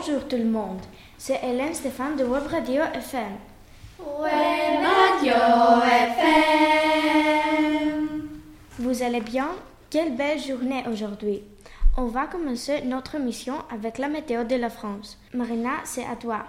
[0.00, 0.80] Bonjour tout le monde,
[1.18, 3.36] c'est Hélène Stéphane de Web Radio FM.
[3.98, 5.34] Web Radio
[7.02, 7.50] FM.
[8.78, 9.48] Vous allez bien?
[9.90, 11.42] Quelle belle journée aujourd'hui.
[11.98, 15.18] On va commencer notre mission avec la météo de la France.
[15.34, 16.46] Marina, c'est à toi.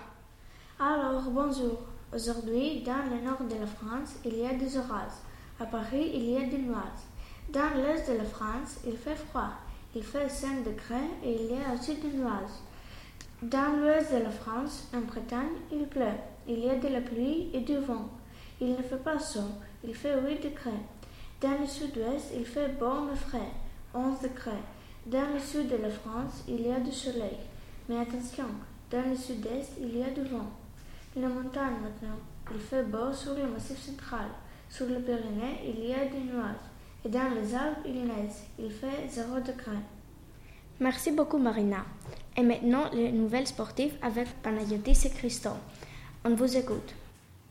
[0.80, 1.80] Alors, bonjour.
[2.16, 5.20] Aujourd'hui, dans le nord de la France, il y a des orages.
[5.60, 7.04] À Paris, il y a des nuages.
[7.50, 9.50] Dans l'est de la France, il fait froid.
[9.94, 12.56] Il fait 5 degrés et il y a aussi des nuages.
[13.42, 16.06] Dans l'ouest de la France, en Bretagne, il pleut.
[16.48, 18.08] Il y a de la pluie et du vent.
[18.60, 19.50] Il ne fait pas chaud.
[19.84, 20.86] Il fait 8 degrés.
[21.42, 23.52] Dans le sud-ouest, il fait bon mais frais.
[23.96, 24.52] 11 degrés.
[25.08, 27.38] Dans le sud de la France, il y a du soleil.
[27.90, 28.46] Mais attention,
[28.92, 30.52] dans le sud-est, il y a du vent.
[31.16, 32.20] La montagne maintenant,
[32.54, 34.28] il fait beau sur le massif central.
[34.70, 36.70] Sur le Pyrénées, il y a des nuages.
[37.04, 38.52] Et dans les Alpes, il neige.
[38.60, 39.78] Il fait 0 degré.
[40.82, 41.86] Merci beaucoup Marina.
[42.36, 45.62] Et maintenant, les nouvelles sportives avec Panayotis et Christophe.
[46.26, 46.96] On vous écoute.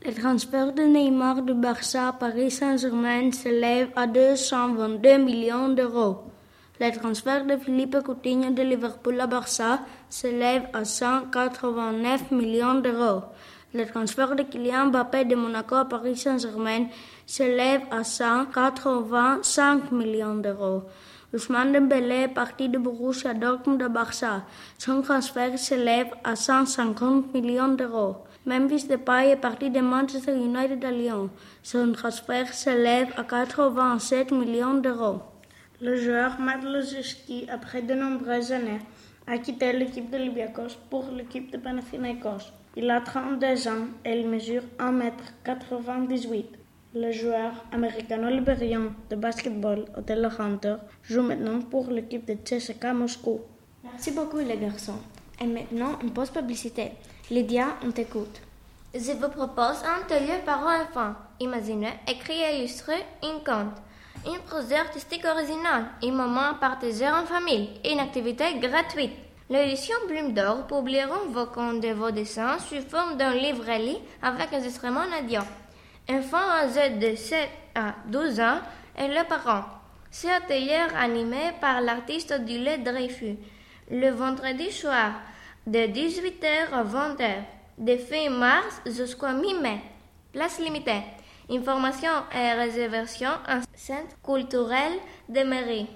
[0.04, 6.24] Le transfert de Neymar de Barça à Paris Saint-Germain s'élève à 222 millions d'euros.
[6.80, 9.78] Le transfert de Philippe Coutinho de Liverpool à Barça
[10.08, 13.22] s'élève à 189 millions d'euros.
[13.72, 16.86] Le transfert de Kylian Mbappé de Monaco à Paris Saint-Germain
[17.26, 20.82] s'élève à 185 millions d'euros.
[21.32, 24.42] Ousmane Dembélé est parti de Borussia Dortmund à Barça.
[24.78, 28.16] Son transfert s'élève à 150 millions d'euros.
[28.46, 31.30] Memphis Depay est parti de Manchester United à Lyon.
[31.62, 35.20] Son transfert s'élève à 87 millions d'euros.
[35.80, 36.64] Le joueur Matt
[37.48, 38.80] après de nombreuses années,
[39.28, 42.52] a quitté l'équipe de Olympiakos pour l'équipe de Panathinaikos.
[42.76, 46.59] Il a 32 ans et il mesure 1m98.
[46.92, 53.42] Le joueur américano-libérien de basketball Othello Hunter joue maintenant pour l'équipe de CSKA Moscou.
[53.84, 54.98] Merci beaucoup les garçons.
[55.40, 56.90] Et maintenant, une pause publicité.
[57.30, 58.40] Lydia, on t'écoute.
[58.92, 61.14] Je vous propose un atelier par enfants.
[61.38, 63.76] Imaginez, écrire et illustrer un conte.
[64.26, 69.14] Un projet artistique original, un moment à partager en famille, une activité gratuite.
[69.48, 75.06] L'édition Plume d'Or publiera vos contes et vos dessins sous forme d'un livret-lit avec enregistrement
[75.22, 75.42] audio.
[76.12, 78.58] Enfants âgés de 7 à 12 ans
[78.98, 79.64] et leurs parents.
[80.10, 83.36] Cet atelier animé par l'artiste Odile Dreyfus.
[83.92, 85.12] Le vendredi soir,
[85.68, 87.30] de 18h à 20h,
[87.78, 89.82] de fin mars jusqu'à mi-mai.
[90.32, 91.02] Place limitée.
[91.48, 94.94] Informations et réservations en centre culturel
[95.28, 95.86] de mairie.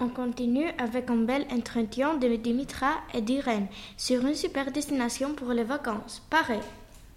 [0.00, 3.66] On continue avec un bel entretien de Dimitra et d'Irène
[3.98, 6.64] sur une super destination pour les vacances, Paris.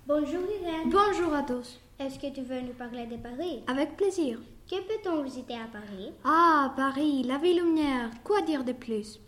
[0.06, 0.90] Bonjour Irène.
[0.90, 1.80] Bonjour à tous.
[2.00, 3.64] Est-ce que tu veux nous parler de Paris?
[3.68, 4.40] Avec plaisir.
[4.70, 6.12] Que peut-on visiter à Paris?
[6.24, 9.20] Ah, Paris, la ville lumière, quoi dire de plus?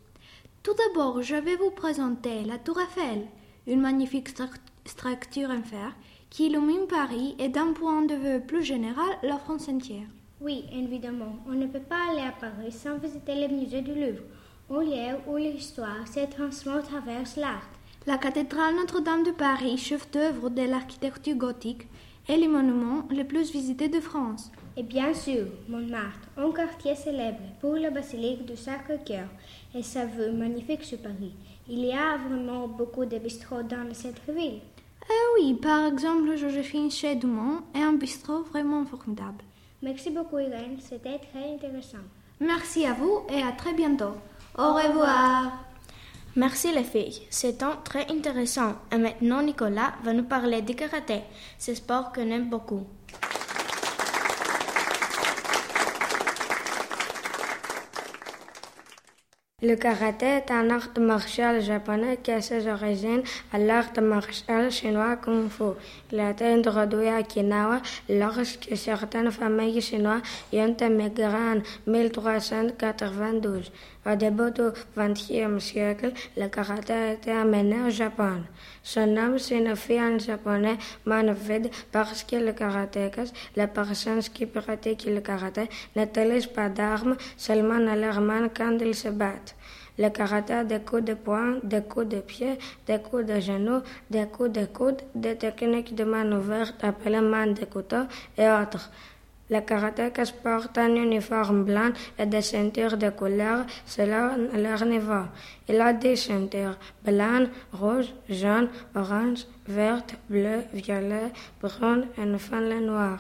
[0.64, 3.28] Tout d'abord, je vais vous présenter la Tour Eiffel,
[3.68, 4.30] une magnifique
[4.86, 5.96] structure en fer
[6.32, 10.08] qui illumine Paris et d'un point de vue plus général la France entière.
[10.42, 14.24] Oui, évidemment, on ne peut pas aller à Paris sans visiter le musée du Louvre,
[14.72, 17.70] un lieu où l'histoire se transforme à travers l'art.
[18.08, 21.88] La cathédrale Notre-Dame de Paris, chef d'œuvre de l'architecture gothique,
[22.28, 24.52] est le monument le plus visité de France.
[24.78, 29.28] Et bien sûr, Montmartre, un quartier célèbre pour la basilique du Sacré-Cœur
[29.74, 31.34] et sa vue magnifique sur Paris.
[31.70, 34.60] Il y a vraiment beaucoup de bistrots dans cette ville.
[35.08, 39.44] Eh oui, par exemple, Joséphine chez Dumont est un bistrot vraiment formidable.
[39.82, 42.06] Merci beaucoup, Irène, c'était très intéressant.
[42.40, 44.16] Merci à vous et à très bientôt.
[44.58, 45.66] Au revoir.
[46.38, 48.74] Merci les filles, c'était très intéressant.
[48.92, 51.22] Et maintenant Nicolas va nous parler du karaté,
[51.58, 52.86] ce sport qu'on aime beaucoup.
[59.62, 65.16] Le karaté est un art martial japonais qui a ses origines à l'art martial chinois
[65.16, 65.64] Kung Fu.
[66.12, 70.22] Il a été introduit à Okinawa lorsque certaines familles chinoises
[70.52, 73.72] y ont émigré en 1392.
[74.08, 74.62] Au début du
[74.96, 78.44] XXe siècle, le karaté a été amené au Japon.
[78.84, 85.08] Son nom signifie en japonais man vide parce que les karatékas, les personnes qui pratiquent
[85.08, 89.56] le karaté, n'utilisent pas d'armes, seulement leurs mains quand ils se battent.
[89.98, 93.82] Le karaté a des coups de poing, des coups de pied, des coups de genoux,
[94.12, 98.04] des coups de coude, des techniques de main ouverte appelées main de couteau
[98.38, 98.92] et autres.
[99.48, 105.26] Le karatékas portent un uniforme blanc et des ceintures de couleur selon leur niveau.
[105.70, 111.32] Il a des ceintures blanc, rouge, jaune, orange, verte, bleu, violet,
[111.62, 113.20] brun et enfin le noir.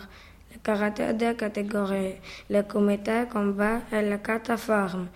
[0.51, 2.15] Le karaté a deux catégories,
[2.49, 5.07] le comité combat et le kata forme.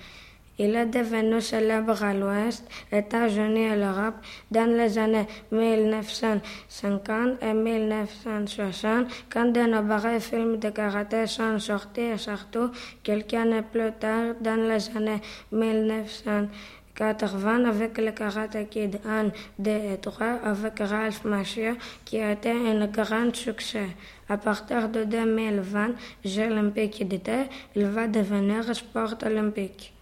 [0.61, 4.15] Il est devenu célèbre à l'Ouest, États-Unis et l'Europe
[4.51, 12.71] dans les années 1950 et 1960, quand de nombreux films de karaté sont sortis surtout
[13.01, 15.21] quelques années plus tard, dans les années
[15.53, 19.29] 1980 avec le Karate Kid 1,
[19.59, 23.95] 2 et 3 avec Ralph Macchio qui a été un grand succès.
[24.27, 25.91] À partir de 2020,
[26.25, 27.45] Jeux olympiques d'été,
[27.77, 29.93] il va devenir sport olympique.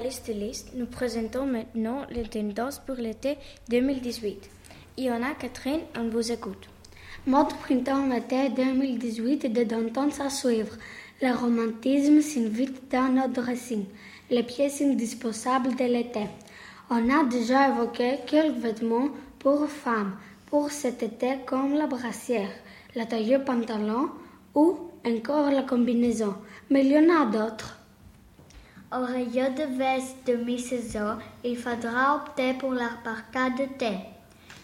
[0.00, 3.36] Journalistes listes, nous présentons maintenant les tendances pour l'été
[3.68, 4.48] 2018.
[4.96, 6.70] Iona Catherine, on vous écoute.
[7.26, 10.72] Mode printemps-été 2018 des tendances à suivre.
[11.20, 13.84] Le romantisme s'invite dans notre dressing,
[14.30, 16.24] les pièces indispensables de l'été.
[16.88, 22.52] On a déjà évoqué quelques vêtements pour femmes pour cet été comme la brassière,
[22.94, 24.08] la taille pantalon
[24.54, 26.36] ou encore la combinaison,
[26.70, 27.79] mais il y en a d'autres.
[28.92, 33.98] Au rayon de veste de mi-saison, il faudra opter pour la parka de thé.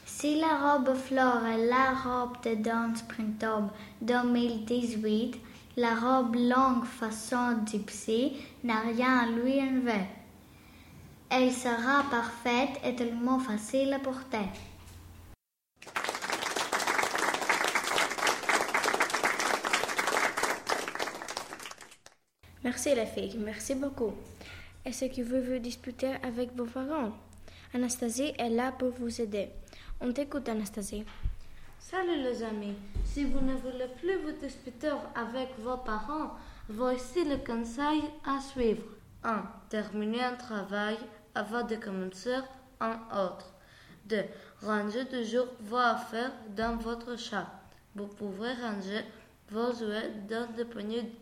[0.04, 3.70] Si la robe flore est la robe de danse printemps
[4.02, 5.36] 2018,
[5.76, 8.32] la robe longue façon gypsy
[8.64, 10.06] n'a rien à lui enlever.
[11.30, 14.48] Elle sera parfaite et tellement facile à porter.
[22.66, 24.12] Merci les filles, merci beaucoup.
[24.84, 27.12] Est-ce que vous vous disputer avec vos parents?
[27.72, 29.50] Anastasie est là pour vous aider.
[30.00, 31.04] On t'écoute Anastasie.
[31.78, 32.74] Salut les amis,
[33.04, 36.32] si vous ne voulez plus vous disputer avec vos parents,
[36.68, 38.82] voici le conseil à suivre.
[39.22, 39.44] 1.
[39.68, 40.96] Terminez un travail
[41.36, 42.34] avant de commencer
[42.80, 43.54] un autre.
[44.06, 44.24] 2.
[44.62, 47.46] Rangez toujours vos affaires dans votre chat.
[47.94, 49.04] Vous pouvez ranger
[49.52, 51.12] vos jouets dans des paniers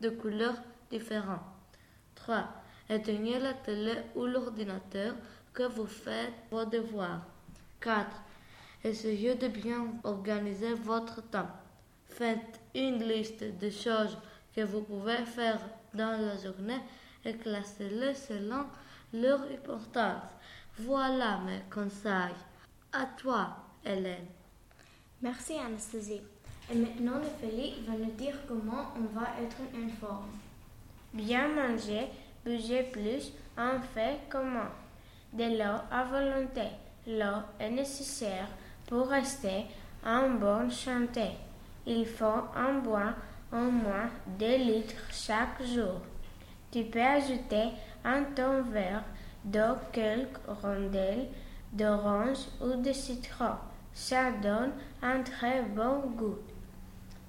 [0.00, 0.56] de couleurs
[0.94, 1.44] différents.
[2.14, 2.44] 3.
[2.88, 5.14] Éteignez la télé ou l'ordinateur
[5.52, 7.22] que vous faites vos devoirs.
[7.80, 8.06] 4.
[8.84, 11.50] Essayez de bien organiser votre temps.
[12.08, 14.16] Faites une liste de choses
[14.54, 15.60] que vous pouvez faire
[15.94, 16.82] dans la journée
[17.24, 18.64] et classez-les selon
[19.12, 20.30] leur importance.
[20.78, 22.40] Voilà mes conseils.
[22.92, 24.26] À toi, Hélène.
[25.22, 26.20] Merci Anastasie.
[26.70, 30.30] Et maintenant, Ophélie va nous dire comment on va être en forme.
[31.14, 32.10] Bien manger,
[32.44, 34.72] bouger plus, en fait comment?
[35.32, 36.66] De l'eau à volonté.
[37.06, 38.48] L'eau est nécessaire
[38.88, 39.66] pour rester
[40.04, 41.28] en bonne santé.
[41.86, 42.24] Il faut
[42.56, 43.14] en boire
[43.52, 46.00] au moins 2 litres chaque jour.
[46.72, 47.68] Tu peux ajouter
[48.04, 49.04] un ton verre
[49.44, 51.28] d'eau quelques rondelles
[51.72, 53.52] d'orange ou de citron.
[53.92, 56.38] Ça donne un très bon goût.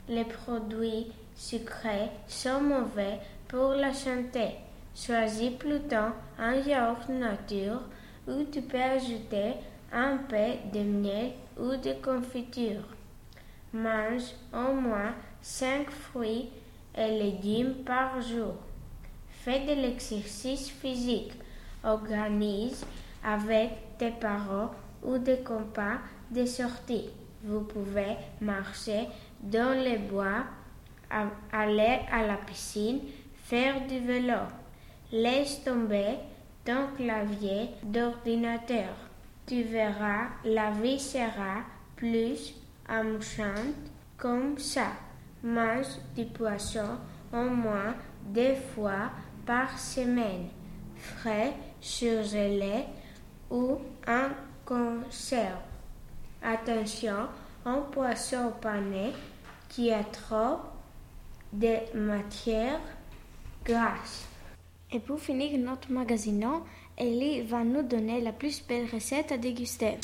[0.08, 3.20] Les produits sucrés sont mauvais
[3.56, 4.58] pour la santé.
[4.94, 7.84] Choisis plutôt un yaourt nature
[8.28, 9.54] où tu peux ajouter
[9.94, 12.84] un peu de miel ou de confiture.
[13.72, 16.50] Mange au moins 5 fruits
[16.98, 18.56] et légumes par jour.
[19.30, 21.32] Fais de l'exercice physique.
[21.82, 22.86] Organise
[23.24, 24.72] avec tes parents
[25.02, 27.10] ou des compas des sorties.
[27.42, 29.08] Vous pouvez marcher
[29.42, 30.44] dans les bois,
[31.54, 33.00] aller à la piscine,
[33.46, 34.42] faire du vélo.
[35.12, 36.18] Laisse tomber
[36.64, 38.96] ton clavier d'ordinateur.
[39.46, 41.62] Tu verras, la vie sera
[41.96, 42.56] plus
[42.88, 43.76] amusante
[44.18, 44.88] comme ça.
[45.44, 46.98] Mange du poisson
[47.32, 47.94] au moins
[48.26, 49.12] deux fois
[49.46, 50.48] par semaine,
[50.96, 52.86] frais, surgelé
[53.52, 54.30] ou en
[54.66, 55.62] conserve.
[56.42, 57.28] Attention
[57.64, 59.12] un poisson pané
[59.70, 60.62] qui a trop
[61.54, 62.80] de matière
[63.66, 64.28] grasse.
[64.92, 66.48] Et pour finir notre magazine,
[66.98, 69.98] Ellie va nous donner la plus belle recette à déguster.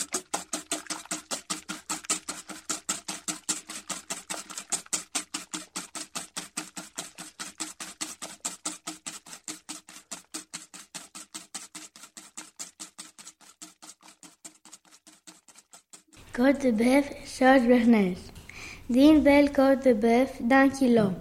[16.34, 18.32] Côte de bœuf, sauce bernaise.
[18.90, 21.12] D'une belle côte de bœuf d'un kilo.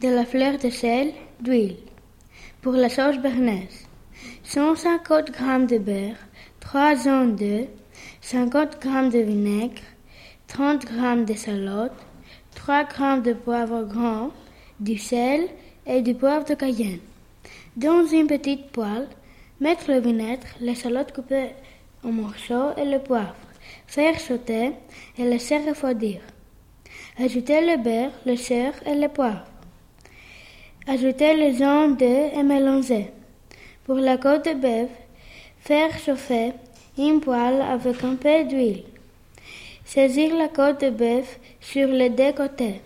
[0.00, 1.76] De la fleur de sel, d'huile.
[2.62, 3.86] Pour la sauce bernaise,
[4.44, 6.16] 150 g de beurre,
[6.60, 7.68] 3 œufs d'œufs,
[8.20, 9.82] 50 g de vinaigre,
[10.48, 11.92] 30 g de salade,
[12.54, 14.30] 3 g de poivre grand,
[14.80, 15.48] du sel
[15.86, 17.00] et du poivre de cayenne.
[17.76, 19.08] Dans une petite poêle,
[19.60, 21.52] mettre le vinaigre, les salades coupées
[22.04, 23.36] en morceaux et le poivre.
[23.86, 24.72] Faire sauter
[25.16, 26.20] et laisser refroidir.
[27.18, 29.44] Ajouter le beurre, le sel et le poivre.
[30.90, 33.10] Ajouter les œufs d'œufs et mélanger.
[33.84, 34.88] Pour la côte de bœuf,
[35.60, 36.52] faire chauffer
[36.96, 38.84] une poêle avec un peu d'huile.
[39.84, 42.80] Saisir la côte de bœuf sur les deux côtés.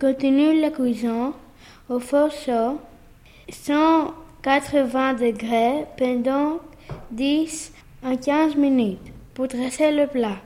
[0.00, 1.32] Continue la cuisson
[1.88, 2.78] au four chaud,
[3.50, 6.60] 180 degrés pendant
[7.10, 7.72] 10
[8.04, 10.36] à 15 minutes pour dresser le plat.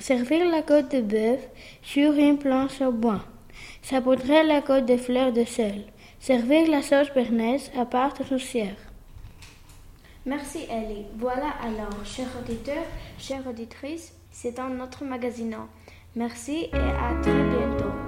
[0.00, 1.40] Servir la côte de bœuf
[1.82, 3.22] sur une planche au bois.
[3.80, 5.84] Saupoudrer la côte de fleurs de sel.
[6.26, 8.74] Servir la sauce bernaise à part entière.
[10.24, 11.06] Merci Ellie.
[11.16, 12.84] Voilà alors, chers auditeurs,
[13.16, 15.54] chères auditrices, c'est dans notre magazine.
[16.16, 18.05] Merci et à très bientôt.